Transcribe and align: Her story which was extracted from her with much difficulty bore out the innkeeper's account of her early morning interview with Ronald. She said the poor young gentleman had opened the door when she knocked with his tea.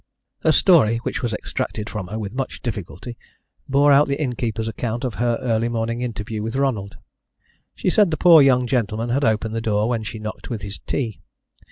Her 0.39 0.51
story 0.51 0.97
which 1.03 1.21
was 1.21 1.31
extracted 1.31 1.87
from 1.87 2.07
her 2.07 2.17
with 2.17 2.33
much 2.33 2.63
difficulty 2.63 3.19
bore 3.69 3.91
out 3.91 4.07
the 4.07 4.19
innkeeper's 4.19 4.67
account 4.67 5.03
of 5.05 5.13
her 5.21 5.37
early 5.43 5.69
morning 5.69 6.01
interview 6.01 6.41
with 6.41 6.55
Ronald. 6.55 6.97
She 7.75 7.91
said 7.91 8.09
the 8.09 8.17
poor 8.17 8.41
young 8.41 8.65
gentleman 8.65 9.09
had 9.09 9.23
opened 9.23 9.53
the 9.53 9.61
door 9.61 9.87
when 9.87 10.01
she 10.01 10.17
knocked 10.17 10.49
with 10.49 10.63
his 10.63 10.79
tea. 10.87 11.21